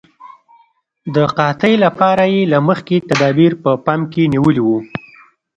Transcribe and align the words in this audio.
د 1.15 1.17
قحطۍ 1.37 1.73
لپاره 1.85 2.23
یې 2.33 2.41
له 2.51 2.59
مخکې 2.67 2.97
تدابیر 3.09 3.53
په 3.63 3.71
پام 3.85 4.01
کې 4.11 4.23
نیولي 4.33 4.61
وو. 4.67 4.79